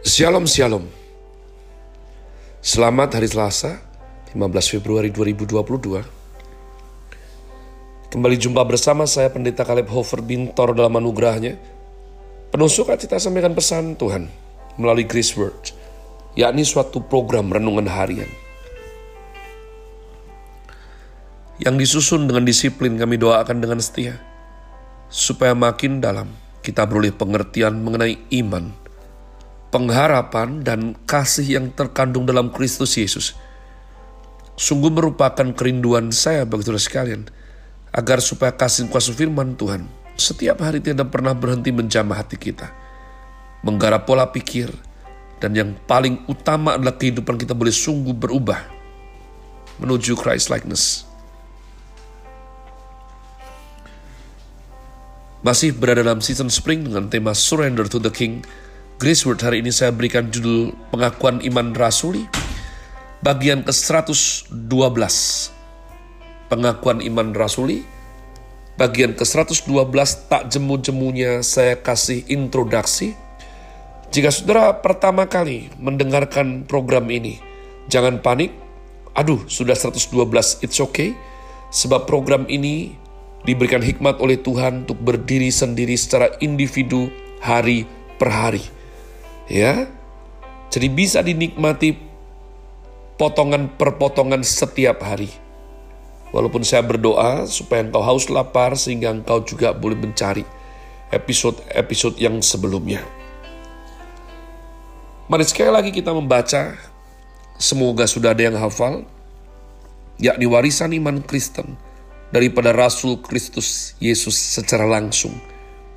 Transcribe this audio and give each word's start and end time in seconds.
Shalom 0.00 0.48
Shalom. 0.48 0.88
Selamat 2.64 3.20
hari 3.20 3.28
Selasa 3.28 3.84
15 4.32 4.72
Februari 4.72 5.12
2022 5.12 8.08
Kembali 8.08 8.36
jumpa 8.40 8.64
bersama 8.64 9.04
saya 9.04 9.28
Pendeta 9.28 9.60
Kaleb 9.60 9.92
Hofer 9.92 10.24
Bintor 10.24 10.72
dalam 10.72 10.96
anugerahnya. 10.96 11.60
Penuh 12.48 12.72
sukacita 12.72 13.20
sampaikan 13.20 13.52
pesan 13.52 13.92
Tuhan 14.00 14.32
melalui 14.80 15.04
Grace 15.04 15.36
Word 15.36 15.76
yakni 16.32 16.64
suatu 16.64 17.04
program 17.04 17.52
renungan 17.52 17.84
harian. 17.84 18.32
Yang 21.60 21.76
disusun 21.76 22.24
dengan 22.24 22.48
disiplin 22.48 22.96
kami 22.96 23.20
doakan 23.20 23.60
dengan 23.60 23.84
setia 23.84 24.16
supaya 25.12 25.52
makin 25.52 26.00
dalam 26.00 26.32
kita 26.64 26.88
beroleh 26.88 27.12
pengertian 27.12 27.84
mengenai 27.84 28.16
iman 28.40 28.79
pengharapan 29.70 30.62
dan 30.66 30.98
kasih 31.06 31.58
yang 31.58 31.66
terkandung 31.70 32.26
dalam 32.26 32.50
Kristus 32.50 32.98
Yesus 32.98 33.34
sungguh 34.58 34.92
merupakan 34.92 35.46
kerinduan 35.56 36.12
saya 36.12 36.44
bagi 36.44 36.66
saudara 36.66 36.82
sekalian 36.82 37.22
agar 37.90 38.20
supaya 38.20 38.52
kasih 38.54 38.90
kuasa 38.92 39.14
firman 39.14 39.56
Tuhan 39.56 39.86
setiap 40.18 40.60
hari 40.60 40.84
tidak 40.84 41.08
pernah 41.08 41.32
berhenti 41.32 41.72
menjamah 41.72 42.20
hati 42.20 42.36
kita 42.36 42.68
menggarap 43.64 44.04
pola 44.04 44.28
pikir 44.28 44.68
dan 45.40 45.56
yang 45.56 45.72
paling 45.88 46.20
utama 46.28 46.76
adalah 46.76 47.00
kehidupan 47.00 47.40
kita 47.40 47.56
boleh 47.56 47.72
sungguh 47.72 48.12
berubah 48.12 48.60
menuju 49.80 50.12
Christ 50.20 50.52
likeness. 50.52 51.08
Masih 55.40 55.72
berada 55.72 56.04
dalam 56.04 56.20
season 56.20 56.52
spring 56.52 56.84
dengan 56.84 57.08
tema 57.08 57.32
Surrender 57.32 57.88
to 57.88 57.96
the 57.96 58.12
King 58.12 58.44
Grace 59.00 59.24
Word 59.24 59.40
hari 59.40 59.64
ini 59.64 59.72
saya 59.72 59.96
berikan 59.96 60.28
judul 60.28 60.76
Pengakuan 60.92 61.40
Iman 61.40 61.72
Rasuli 61.72 62.28
bagian 63.24 63.64
ke-112. 63.64 64.52
Pengakuan 66.52 67.00
Iman 67.00 67.32
Rasuli 67.32 67.80
bagian 68.76 69.16
ke-112 69.16 69.72
tak 70.28 70.52
jemu-jemunya 70.52 71.40
saya 71.40 71.80
kasih 71.80 72.28
introduksi. 72.28 73.16
Jika 74.12 74.28
saudara 74.28 74.76
pertama 74.84 75.24
kali 75.24 75.72
mendengarkan 75.80 76.68
program 76.68 77.08
ini, 77.08 77.40
jangan 77.88 78.20
panik. 78.20 78.52
Aduh, 79.16 79.40
sudah 79.48 79.80
112, 79.80 80.12
it's 80.60 80.76
okay. 80.76 81.16
Sebab 81.72 82.04
program 82.04 82.44
ini 82.52 83.00
diberikan 83.48 83.80
hikmat 83.80 84.20
oleh 84.20 84.36
Tuhan 84.36 84.84
untuk 84.84 85.00
berdiri 85.00 85.48
sendiri 85.48 85.96
secara 85.96 86.36
individu 86.44 87.08
hari 87.40 87.88
per 88.20 88.28
hari 88.28 88.79
ya. 89.50 89.90
Jadi 90.70 90.86
bisa 90.86 91.18
dinikmati 91.20 91.98
potongan 93.18 93.68
per 93.74 93.98
potongan 93.98 94.46
setiap 94.46 95.02
hari. 95.02 95.28
Walaupun 96.30 96.62
saya 96.62 96.86
berdoa 96.86 97.44
supaya 97.50 97.82
engkau 97.82 98.06
haus 98.06 98.30
lapar 98.30 98.78
sehingga 98.78 99.10
engkau 99.10 99.42
juga 99.42 99.74
boleh 99.74 99.98
mencari 99.98 100.46
episode-episode 101.10 102.22
yang 102.22 102.38
sebelumnya. 102.38 103.02
Mari 105.26 105.42
sekali 105.42 105.74
lagi 105.74 105.90
kita 105.90 106.14
membaca, 106.14 106.78
semoga 107.58 108.06
sudah 108.06 108.30
ada 108.30 108.46
yang 108.46 108.54
hafal, 108.54 109.02
yakni 110.22 110.46
warisan 110.46 110.94
iman 110.94 111.18
Kristen 111.18 111.74
daripada 112.30 112.70
Rasul 112.70 113.18
Kristus 113.18 113.98
Yesus 113.98 114.38
secara 114.38 114.86
langsung. 114.86 115.34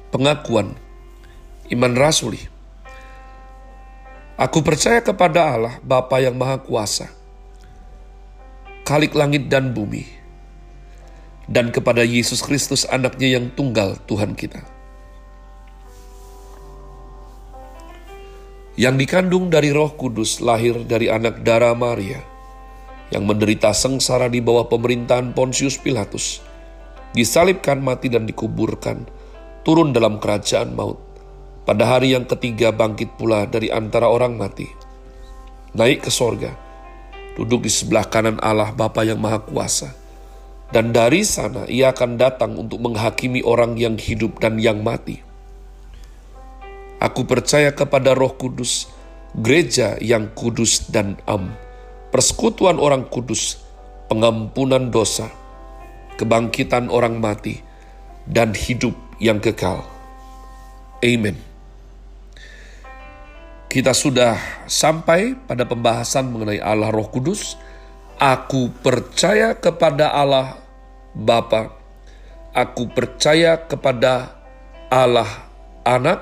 Pengakuan 0.09 0.73
iman 1.69 1.93
rasuli 1.93 2.52
Aku 4.33 4.65
percaya 4.65 4.97
kepada 4.97 5.45
Allah, 5.45 5.77
Bapa 5.85 6.17
yang 6.17 6.33
Maha 6.33 6.57
Kuasa, 6.57 7.05
Kalik 8.81 9.13
langit 9.13 9.45
dan 9.45 9.77
bumi, 9.77 10.09
dan 11.45 11.69
kepada 11.69 12.01
Yesus 12.01 12.41
Kristus 12.41 12.81
anaknya 12.89 13.37
yang 13.37 13.53
tunggal 13.53 13.93
Tuhan 14.09 14.33
kita. 14.33 14.65
Yang 18.73 19.05
dikandung 19.05 19.53
dari 19.53 19.69
roh 19.69 19.93
kudus 19.93 20.41
lahir 20.41 20.81
dari 20.81 21.13
anak 21.13 21.45
darah 21.45 21.77
Maria, 21.77 22.17
yang 23.13 23.29
menderita 23.29 23.69
sengsara 23.69 24.33
di 24.33 24.41
bawah 24.41 24.65
pemerintahan 24.65 25.37
Pontius 25.37 25.77
Pilatus, 25.77 26.41
disalibkan 27.13 27.85
mati 27.85 28.09
dan 28.09 28.25
dikuburkan, 28.25 29.05
turun 29.61 29.93
dalam 29.93 30.17
kerajaan 30.17 30.73
maut, 30.73 31.12
pada 31.63 31.87
hari 31.87 32.11
yang 32.11 32.27
ketiga 32.27 32.75
bangkit 32.75 33.15
pula 33.15 33.47
dari 33.47 33.71
antara 33.71 34.11
orang 34.11 34.35
mati. 34.35 34.67
Naik 35.73 36.05
ke 36.05 36.11
sorga, 36.11 36.51
duduk 37.39 37.65
di 37.65 37.71
sebelah 37.71 38.05
kanan 38.07 38.37
Allah 38.43 38.75
Bapa 38.75 39.01
yang 39.07 39.17
Maha 39.17 39.41
Kuasa. 39.41 39.95
Dan 40.73 40.89
dari 40.89 41.21
sana 41.21 41.69
ia 41.69 41.93
akan 41.93 42.17
datang 42.17 42.57
untuk 42.57 42.81
menghakimi 42.81 43.45
orang 43.45 43.77
yang 43.77 43.95
hidup 43.95 44.41
dan 44.41 44.57
yang 44.57 44.81
mati. 44.81 45.21
Aku 46.97 47.29
percaya 47.29 47.69
kepada 47.75 48.17
roh 48.17 48.33
kudus, 48.33 48.89
gereja 49.37 49.99
yang 50.01 50.33
kudus 50.33 50.89
dan 50.89 51.19
am, 51.29 51.53
persekutuan 52.09 52.81
orang 52.81 53.05
kudus, 53.05 53.61
pengampunan 54.09 54.89
dosa, 54.89 55.29
kebangkitan 56.17 56.89
orang 56.89 57.21
mati, 57.21 57.61
dan 58.25 58.55
hidup 58.57 58.95
yang 59.21 59.37
kekal. 59.43 59.85
Amen. 61.03 61.52
Kita 63.73 63.89
sudah 63.89 64.37
sampai 64.69 65.33
pada 65.33 65.65
pembahasan 65.65 66.29
mengenai 66.29 66.61
Allah 66.61 66.93
Roh 66.93 67.09
Kudus. 67.09 67.57
Aku 68.21 68.69
percaya 68.69 69.57
kepada 69.57 70.13
Allah 70.13 70.61
Bapa. 71.17 71.73
Aku 72.53 72.85
percaya 72.93 73.57
kepada 73.65 74.29
Allah 74.93 75.49
Anak. 75.81 76.21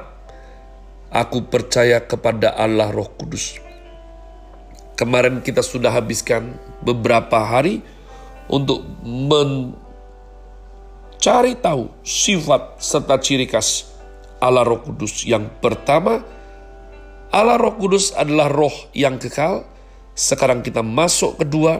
Aku 1.11 1.43
percaya 1.43 1.99
kepada 1.99 2.55
Allah 2.55 2.87
Roh 2.87 3.11
Kudus. 3.19 3.59
Kemarin 4.95 5.43
kita 5.43 5.59
sudah 5.59 5.91
habiskan 5.91 6.55
beberapa 6.79 7.35
hari 7.35 7.83
untuk 8.47 8.79
mencari 9.03 9.75
tahu 11.59 11.91
sifat 11.99 12.79
serta 12.79 13.19
ciri 13.19 13.43
khas 13.43 13.91
Allah 14.39 14.63
Roh 14.63 14.79
Kudus. 14.79 15.27
Yang 15.27 15.51
pertama, 15.59 16.23
Allah 17.31 17.55
Roh 17.55 17.79
Kudus 17.79 18.11
adalah 18.11 18.51
roh 18.51 18.75
yang 18.91 19.15
kekal. 19.15 19.63
Sekarang 20.11 20.59
kita 20.59 20.83
masuk 20.83 21.39
kedua, 21.39 21.79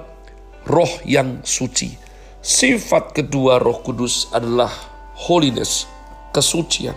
roh 0.63 0.93
yang 1.03 1.43
suci. 1.43 1.91
Sifat 2.39 3.11
kedua 3.11 3.59
Roh 3.59 3.83
Kudus 3.83 4.31
adalah 4.31 4.71
holiness, 5.13 5.91
kesucian. 6.31 6.95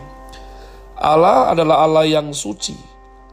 Allah 0.95 1.51
adalah 1.51 1.83
Allah 1.83 2.07
yang 2.07 2.31
suci. 2.31 2.79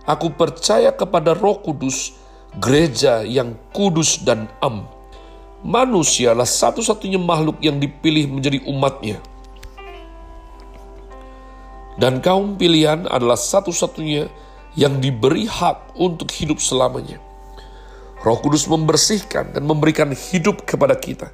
Aku 0.09 0.33
percaya 0.33 0.89
kepada 0.89 1.37
Roh 1.37 1.61
Kudus, 1.61 2.17
gereja 2.57 3.21
yang 3.21 3.53
kudus 3.69 4.25
dan 4.25 4.49
am. 4.57 4.89
Manusia 5.61 6.33
adalah 6.33 6.49
satu-satunya 6.49 7.21
makhluk 7.21 7.61
yang 7.61 7.77
dipilih 7.77 8.25
menjadi 8.25 8.65
umatnya. 8.65 9.21
Dan 12.01 12.17
kaum 12.25 12.57
pilihan 12.57 13.05
adalah 13.05 13.37
satu-satunya 13.37 14.25
yang 14.75 15.03
diberi 15.03 15.47
hak 15.47 15.95
untuk 15.99 16.31
hidup 16.31 16.63
selamanya. 16.63 17.19
Roh 18.21 18.37
Kudus 18.37 18.69
membersihkan 18.69 19.57
dan 19.57 19.65
memberikan 19.65 20.13
hidup 20.13 20.63
kepada 20.63 20.93
kita, 20.93 21.33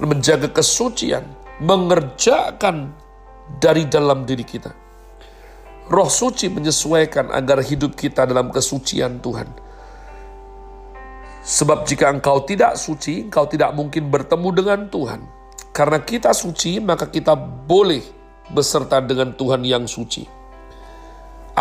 menjaga 0.00 0.48
kesucian, 0.48 1.22
mengerjakan 1.60 2.96
dari 3.60 3.84
dalam 3.84 4.24
diri 4.24 4.42
kita. 4.42 4.72
Roh 5.92 6.08
suci 6.08 6.48
menyesuaikan 6.48 7.28
agar 7.36 7.60
hidup 7.60 7.92
kita 7.92 8.24
dalam 8.24 8.48
kesucian 8.48 9.20
Tuhan. 9.20 9.44
Sebab 11.42 11.84
jika 11.84 12.08
engkau 12.08 12.46
tidak 12.46 12.78
suci, 12.78 13.26
engkau 13.28 13.44
tidak 13.50 13.74
mungkin 13.74 14.08
bertemu 14.08 14.48
dengan 14.56 14.80
Tuhan. 14.88 15.20
Karena 15.74 15.98
kita 16.00 16.30
suci, 16.32 16.78
maka 16.78 17.10
kita 17.10 17.34
boleh 17.66 18.00
beserta 18.54 19.02
dengan 19.02 19.34
Tuhan 19.34 19.66
yang 19.66 19.84
suci. 19.84 20.41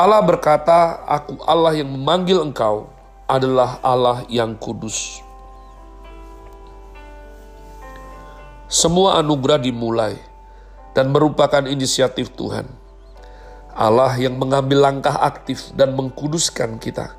Allah 0.01 0.25
berkata, 0.25 1.06
"Aku 1.06 1.38
Allah 1.45 1.77
yang 1.77 1.94
memanggil 1.94 2.42
engkau 2.42 2.89
adalah 3.30 3.77
Allah 3.86 4.25
yang 4.25 4.57
kudus." 4.57 5.21
Semua 8.65 9.21
anugerah 9.21 9.62
dimulai 9.62 10.18
dan 10.98 11.13
merupakan 11.13 11.62
inisiatif 11.69 12.33
Tuhan. 12.33 12.65
Allah 13.77 14.15
yang 14.18 14.42
mengambil 14.42 14.83
langkah 14.89 15.15
aktif 15.21 15.69
dan 15.77 15.94
mengkuduskan 15.94 16.81
kita, 16.81 17.15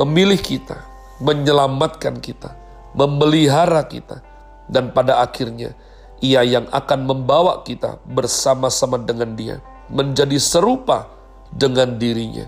memilih 0.00 0.40
kita, 0.40 0.80
menyelamatkan 1.22 2.18
kita, 2.18 2.56
memelihara 2.96 3.86
kita, 3.86 4.24
dan 4.66 4.90
pada 4.90 5.22
akhirnya 5.22 5.76
Ia 6.24 6.40
yang 6.40 6.66
akan 6.72 7.04
membawa 7.04 7.62
kita 7.62 8.00
bersama-sama 8.08 8.96
dengan 8.96 9.36
Dia 9.36 9.60
menjadi 9.92 10.40
serupa 10.40 11.13
dengan 11.54 11.96
dirinya 11.96 12.46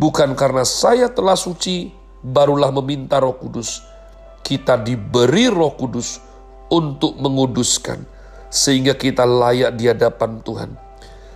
Bukan 0.00 0.32
karena 0.32 0.64
saya 0.64 1.12
telah 1.12 1.36
suci, 1.36 1.92
barulah 2.24 2.72
meminta 2.72 3.20
roh 3.20 3.36
kudus. 3.36 3.84
Kita 4.40 4.80
diberi 4.80 5.52
roh 5.52 5.76
kudus 5.76 6.16
untuk 6.72 7.20
menguduskan, 7.20 8.08
sehingga 8.48 8.96
kita 8.96 9.28
layak 9.28 9.76
di 9.76 9.92
hadapan 9.92 10.40
Tuhan. 10.40 10.72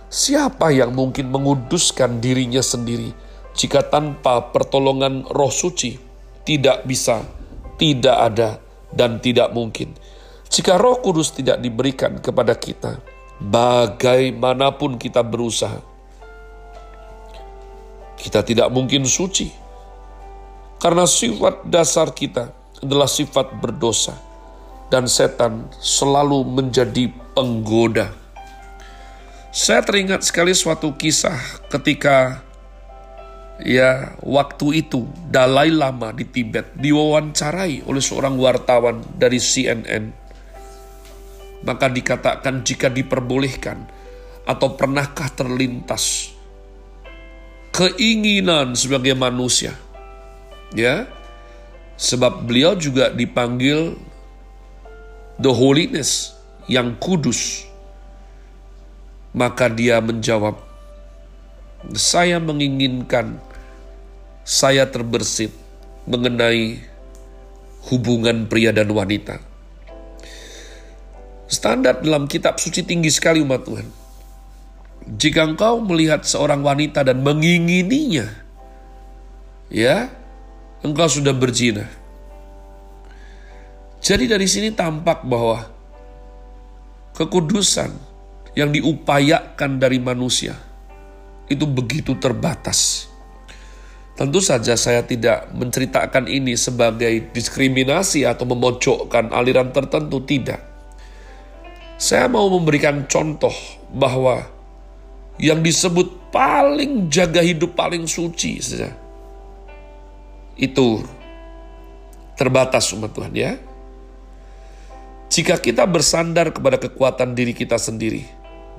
Siapa 0.09 0.73
yang 0.73 0.97
mungkin 0.97 1.29
menguduskan 1.29 2.17
dirinya 2.17 2.65
sendiri 2.65 3.13
jika 3.53 3.85
tanpa 3.85 4.49
pertolongan 4.49 5.29
roh 5.29 5.53
suci? 5.53 6.01
Tidak 6.41 6.89
bisa, 6.89 7.21
tidak 7.77 8.17
ada, 8.17 8.57
dan 8.89 9.21
tidak 9.21 9.53
mungkin. 9.53 9.93
Jika 10.49 10.81
roh 10.81 11.05
kudus 11.05 11.37
tidak 11.37 11.61
diberikan 11.61 12.17
kepada 12.17 12.57
kita, 12.57 12.97
bagaimanapun 13.37 14.97
kita 14.97 15.21
berusaha, 15.21 15.94
kita 18.25 18.41
tidak 18.41 18.73
mungkin 18.73 19.05
suci. 19.05 19.53
Karena 20.81 21.05
sifat 21.05 21.69
dasar 21.69 22.09
kita 22.09 22.49
adalah 22.81 23.05
sifat 23.05 23.61
berdosa. 23.61 24.17
Dan 24.89 25.05
setan 25.09 25.69
selalu 25.77 26.45
menjadi 26.45 27.09
penggoda. 27.33 28.13
Saya 29.49 29.81
teringat 29.81 30.21
sekali 30.25 30.53
suatu 30.53 30.93
kisah 30.93 31.37
ketika 31.73 32.43
ya 33.65 34.13
waktu 34.21 34.85
itu 34.85 35.09
Dalai 35.31 35.73
Lama 35.73 36.13
di 36.13 36.27
Tibet 36.27 36.77
diwawancarai 36.77 37.81
oleh 37.89 38.03
seorang 38.03 38.37
wartawan 38.37 39.01
dari 39.17 39.41
CNN. 39.41 40.13
Maka 41.65 41.89
dikatakan 41.89 42.61
jika 42.61 42.93
diperbolehkan 42.93 43.89
atau 44.45 44.77
pernahkah 44.77 45.33
terlintas 45.33 46.34
keinginan 47.75 48.71
sebagai 48.71 49.11
manusia. 49.19 49.75
Ya. 50.71 51.11
Sebab 51.99 52.47
beliau 52.47 52.75
juga 52.75 53.11
dipanggil 53.11 53.95
the 55.39 55.51
holiness 55.51 56.35
yang 56.71 56.95
kudus. 56.99 57.67
Maka 59.35 59.67
dia 59.67 59.99
menjawab, 59.99 60.55
saya 61.91 62.39
menginginkan 62.39 63.35
saya 64.47 64.87
terbersit 64.87 65.51
mengenai 66.07 66.79
hubungan 67.91 68.47
pria 68.47 68.71
dan 68.71 68.87
wanita. 68.95 69.43
Standar 71.51 71.99
dalam 71.99 72.31
kitab 72.31 72.63
suci 72.63 72.87
tinggi 72.87 73.11
sekali 73.11 73.43
umat 73.43 73.67
Tuhan 73.67 74.04
jika 75.05 75.45
engkau 75.45 75.77
melihat 75.85 76.25
seorang 76.25 76.65
wanita 76.65 77.05
dan 77.05 77.21
mengingininya, 77.21 78.25
ya, 79.69 80.09
engkau 80.81 81.05
sudah 81.05 81.33
berzina. 81.37 81.85
Jadi 84.01 84.25
dari 84.25 84.49
sini 84.49 84.73
tampak 84.73 85.25
bahwa 85.25 85.65
kekudusan 87.13 87.93
yang 88.57 88.73
diupayakan 88.73 89.77
dari 89.77 90.01
manusia 90.01 90.57
itu 91.49 91.65
begitu 91.69 92.17
terbatas. 92.17 93.09
Tentu 94.15 94.39
saja 94.39 94.79
saya 94.79 95.03
tidak 95.03 95.51
menceritakan 95.51 96.31
ini 96.31 96.55
sebagai 96.55 97.35
diskriminasi 97.35 98.23
atau 98.23 98.47
memojokkan 98.47 99.35
aliran 99.35 99.75
tertentu, 99.75 100.23
tidak. 100.23 100.63
Saya 101.99 102.31
mau 102.31 102.47
memberikan 102.47 103.03
contoh 103.11 103.51
bahwa 103.91 104.54
yang 105.35 105.59
disebut 105.59 106.31
paling 106.31 107.11
jaga 107.11 107.43
hidup 107.43 107.75
paling 107.75 108.07
suci 108.07 108.59
saja. 108.63 108.91
Itu 110.55 111.03
terbatas 112.39 112.91
umat 112.95 113.11
Tuhan 113.11 113.33
ya. 113.35 113.59
Jika 115.27 115.59
kita 115.59 115.83
bersandar 115.83 116.55
kepada 116.55 116.79
kekuatan 116.79 117.35
diri 117.35 117.51
kita 117.51 117.75
sendiri, 117.75 118.23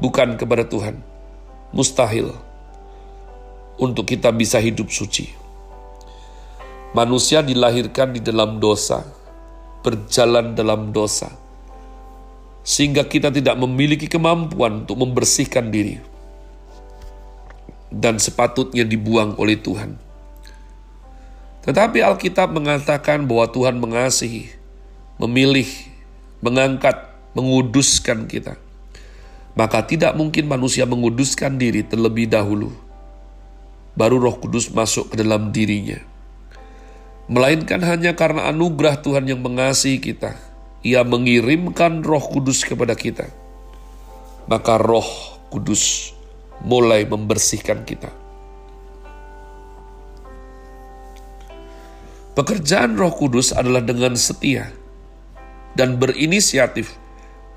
bukan 0.01 0.41
kepada 0.41 0.65
Tuhan, 0.65 0.97
mustahil 1.77 2.33
untuk 3.77 4.09
kita 4.09 4.33
bisa 4.33 4.57
hidup 4.57 4.89
suci. 4.89 5.29
Manusia 6.97 7.45
dilahirkan 7.45 8.17
di 8.17 8.25
dalam 8.25 8.57
dosa, 8.57 9.05
berjalan 9.85 10.57
dalam 10.57 10.97
dosa, 10.97 11.29
sehingga 12.65 13.05
kita 13.05 13.29
tidak 13.29 13.61
memiliki 13.61 14.09
kemampuan 14.09 14.89
untuk 14.89 14.97
membersihkan 15.05 15.69
diri 15.69 16.16
dan 17.91 18.19
sepatutnya 18.19 18.83
dibuang 18.83 19.39
oleh 19.39 19.59
Tuhan. 19.59 19.99
Tetapi 21.67 21.99
Alkitab 21.99 22.55
mengatakan 22.55 23.27
bahwa 23.27 23.51
Tuhan 23.51 23.83
mengasihi, 23.83 24.55
memilih, 25.19 25.67
mengangkat, 26.39 27.11
menguduskan 27.35 28.31
kita. 28.31 28.55
Maka 29.59 29.83
tidak 29.83 30.15
mungkin 30.15 30.47
manusia 30.47 30.87
menguduskan 30.87 31.59
diri 31.59 31.83
terlebih 31.83 32.31
dahulu. 32.31 32.71
Baru 33.97 34.21
roh 34.21 34.37
kudus 34.37 34.69
masuk 34.71 35.11
ke 35.11 35.15
dalam 35.19 35.51
dirinya. 35.51 35.99
Melainkan 37.27 37.83
hanya 37.83 38.15
karena 38.15 38.47
anugerah 38.53 39.03
Tuhan 39.03 39.27
yang 39.27 39.43
mengasihi 39.43 39.99
kita. 39.99 40.39
Ia 40.87 41.03
mengirimkan 41.03 42.05
roh 42.07 42.23
kudus 42.23 42.63
kepada 42.63 42.95
kita. 42.95 43.27
Maka 44.47 44.79
roh 44.79 45.09
kudus 45.51 46.15
mulai 46.65 47.05
membersihkan 47.05 47.85
kita. 47.85 48.09
Pekerjaan 52.37 53.01
Roh 53.01 53.17
Kudus 53.17 53.57
adalah 53.57 53.81
dengan 53.81 54.13
setia 54.13 54.69
dan 55.73 55.97
berinisiatif 55.97 56.93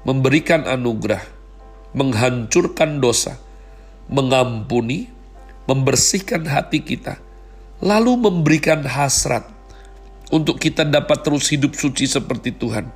memberikan 0.07 0.63
anugerah, 0.63 1.19
menghancurkan 1.92 3.04
dosa, 3.04 3.36
mengampuni, 4.07 5.12
membersihkan 5.68 6.48
hati 6.48 6.80
kita, 6.80 7.19
lalu 7.84 8.16
memberikan 8.16 8.88
hasrat 8.88 9.44
untuk 10.31 10.63
kita 10.63 10.88
dapat 10.88 11.28
terus 11.28 11.51
hidup 11.51 11.75
suci 11.75 12.07
seperti 12.07 12.56
Tuhan. 12.56 12.88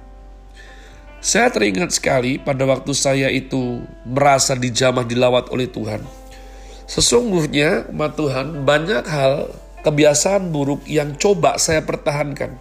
Saya 1.23 1.47
teringat 1.55 1.95
sekali 1.95 2.35
pada 2.35 2.67
waktu 2.67 2.91
saya 2.91 3.31
itu 3.31 3.79
merasa 4.03 4.59
dijamah 4.59 5.07
dilawat 5.07 5.55
oleh 5.55 5.71
Tuhan. 5.71 6.03
Sesungguhnya, 6.83 7.87
umat 7.95 8.19
Tuhan, 8.19 8.67
banyak 8.67 9.07
hal 9.07 9.47
kebiasaan 9.87 10.51
buruk 10.51 10.83
yang 10.83 11.15
coba 11.15 11.55
saya 11.55 11.79
pertahankan. 11.79 12.59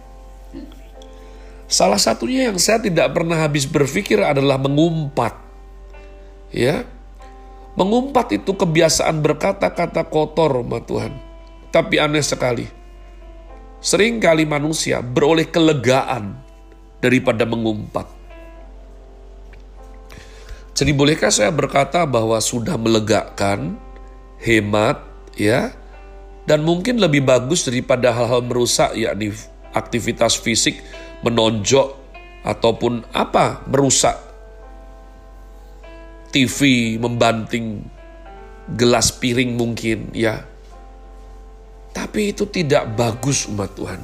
Salah 1.67 1.99
satunya 1.99 2.47
yang 2.47 2.55
saya 2.55 2.79
tidak 2.79 3.11
pernah 3.11 3.43
habis 3.43 3.67
berpikir 3.67 4.23
adalah 4.23 4.55
mengumpat. 4.55 5.35
Ya, 6.55 6.87
mengumpat 7.75 8.31
itu 8.31 8.55
kebiasaan 8.55 9.19
berkata-kata 9.19 10.07
kotor, 10.07 10.63
umat 10.63 10.87
Tuhan. 10.87 11.11
Tapi 11.67 11.99
aneh 11.99 12.23
sekali. 12.23 12.63
Seringkali 13.83 14.47
manusia 14.47 15.03
beroleh 15.03 15.51
kelegaan 15.51 16.39
daripada 17.03 17.43
mengumpat. 17.43 18.22
Jadi 20.73 20.89
bolehkah 20.89 21.29
saya 21.29 21.53
berkata 21.53 22.01
bahwa 22.09 22.41
sudah 22.41 22.73
melegakan, 22.81 23.77
hemat, 24.41 25.05
ya, 25.37 25.69
dan 26.49 26.65
mungkin 26.65 26.97
lebih 26.97 27.21
bagus 27.21 27.69
daripada 27.69 28.09
hal-hal 28.09 28.41
merusak, 28.41 28.97
yakni 28.97 29.29
aktivitas 29.69 30.33
fisik, 30.41 30.81
menonjok, 31.21 31.93
ataupun 32.41 33.05
apa, 33.13 33.61
merusak 33.69 34.17
TV, 36.33 36.97
membanting 36.97 37.85
gelas 38.73 39.13
piring 39.13 39.53
mungkin, 39.53 40.09
ya. 40.17 40.41
Tapi 41.93 42.33
itu 42.33 42.49
tidak 42.49 42.97
bagus 42.97 43.45
umat 43.45 43.69
Tuhan. 43.77 44.01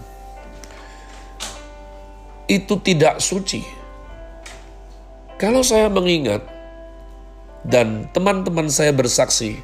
Itu 2.45 2.77
tidak 2.77 3.17
suci. 3.17 3.65
Kalau 5.41 5.65
saya 5.65 5.89
mengingat 5.89 6.58
dan 7.65 8.07
teman-teman 8.15 8.71
saya 8.71 8.95
bersaksi, 8.95 9.59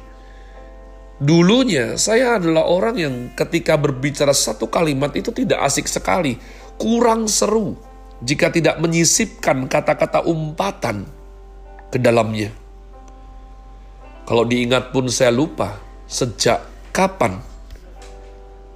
dulunya 1.20 1.96
saya 1.96 2.36
adalah 2.36 2.68
orang 2.68 2.96
yang 2.96 3.14
ketika 3.32 3.76
berbicara 3.76 4.36
satu 4.36 4.68
kalimat 4.68 5.12
itu 5.16 5.32
tidak 5.32 5.64
asik 5.64 5.88
sekali, 5.88 6.36
kurang 6.76 7.28
seru 7.28 7.76
jika 8.24 8.48
tidak 8.52 8.80
menyisipkan 8.80 9.68
kata-kata 9.68 10.24
umpatan 10.24 11.04
ke 11.92 12.00
dalamnya. 12.00 12.52
Kalau 14.26 14.42
diingat 14.42 14.90
pun 14.90 15.06
saya 15.06 15.30
lupa 15.30 15.78
sejak 16.10 16.58
kapan 16.90 17.38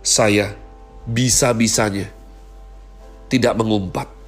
saya 0.00 0.54
bisa-bisanya 1.04 2.08
tidak 3.26 3.56
mengumpat. 3.58 4.19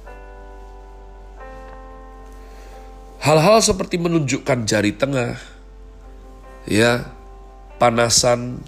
Hal-hal 3.23 3.63
seperti 3.63 3.95
menunjukkan 3.95 4.67
jari 4.67 4.91
tengah, 4.99 5.39
ya, 6.67 7.07
panasan, 7.79 8.59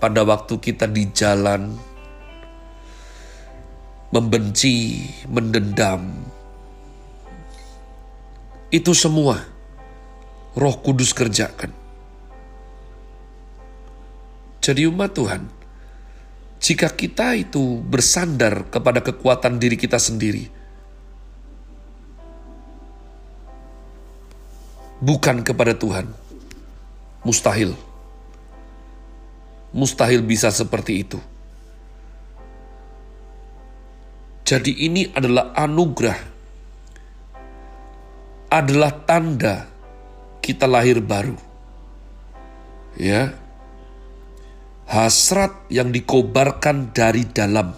pada 0.00 0.24
waktu 0.24 0.56
kita 0.56 0.88
di 0.88 1.04
jalan, 1.12 1.76
membenci, 4.08 5.04
mendendam. 5.28 6.16
Itu 8.72 8.96
semua 8.96 9.36
Roh 10.56 10.76
Kudus 10.80 11.12
kerjakan. 11.12 11.68
Jadi 14.64 14.88
umat 14.88 15.12
Tuhan, 15.12 15.44
jika 16.56 16.88
kita 16.88 17.36
itu 17.36 17.84
bersandar 17.84 18.64
kepada 18.72 19.04
kekuatan 19.04 19.60
diri 19.60 19.76
kita 19.76 20.00
sendiri, 20.00 20.59
bukan 25.00 25.40
kepada 25.40 25.72
Tuhan, 25.72 26.06
mustahil. 27.24 27.72
Mustahil 29.72 30.20
bisa 30.22 30.52
seperti 30.52 31.02
itu. 31.02 31.18
Jadi 34.44 34.82
ini 34.82 35.06
adalah 35.14 35.54
anugerah, 35.54 36.18
adalah 38.50 38.90
tanda 39.06 39.70
kita 40.42 40.66
lahir 40.66 40.98
baru. 40.98 41.38
Ya, 42.98 43.30
hasrat 44.90 45.54
yang 45.70 45.94
dikobarkan 45.94 46.90
dari 46.90 47.22
dalam. 47.30 47.70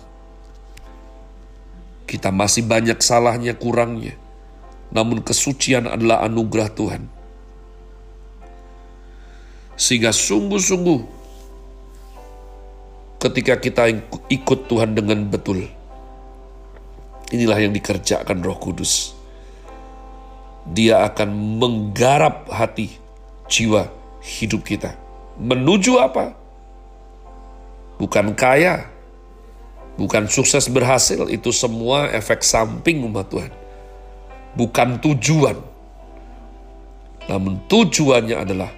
Kita 2.09 2.33
masih 2.33 2.65
banyak 2.65 2.97
salahnya, 3.05 3.53
kurangnya. 3.53 4.22
Namun 4.93 5.25
kesucian 5.25 5.89
adalah 5.89 6.25
anugerah 6.25 6.69
Tuhan. 6.73 7.03
Sehingga 9.75 10.13
sungguh-sungguh 10.13 11.01
ketika 13.19 13.57
kita 13.57 13.89
ikut 14.29 14.69
Tuhan 14.69 14.93
dengan 14.93 15.25
betul, 15.27 15.65
inilah 17.33 17.59
yang 17.59 17.73
dikerjakan 17.73 18.45
roh 18.45 18.61
kudus. 18.61 19.17
Dia 20.69 21.03
akan 21.09 21.59
menggarap 21.59 22.47
hati, 22.53 22.95
jiwa, 23.51 23.91
hidup 24.23 24.63
kita. 24.63 24.95
Menuju 25.41 25.99
apa? 25.99 26.43
bukan 28.03 28.35
kaya, 28.35 28.91
bukan 29.95 30.27
sukses 30.27 30.67
berhasil, 30.67 31.31
itu 31.31 31.55
semua 31.55 32.11
efek 32.11 32.43
samping 32.43 32.99
umat 33.07 33.31
Tuhan. 33.31 33.55
Bukan 34.53 35.01
tujuan. 35.01 35.57
Namun 37.31 37.65
tujuannya 37.71 38.37
adalah 38.37 38.71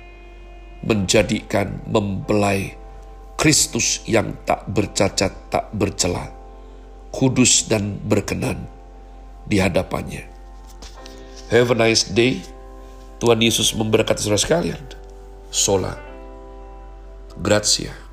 menjadikan 0.84 1.80
mempelai 1.88 2.76
Kristus 3.34 4.04
yang 4.06 4.36
tak 4.44 4.68
bercacat, 4.70 5.50
tak 5.50 5.72
bercela, 5.74 6.30
kudus 7.10 7.66
dan 7.66 7.98
berkenan 8.04 8.68
di 9.48 9.58
hadapannya. 9.58 10.28
Have 11.52 11.72
a 11.72 11.76
nice 11.76 12.08
day. 12.08 12.40
Tuhan 13.20 13.40
Yesus 13.40 13.72
memberkati 13.72 14.20
saudara 14.20 14.40
sekalian. 14.40 14.82
Sola. 15.48 15.96
Grazie. 17.40 18.03